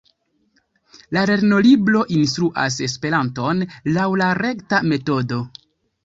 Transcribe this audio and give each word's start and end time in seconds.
La 1.17 1.25
lernolibro 1.29 1.99
instruas 2.15 2.77
Esperanton 2.85 3.61
laŭ 3.97 4.07
la 4.23 4.31
rekta 4.39 4.81
metodo. 4.95 5.39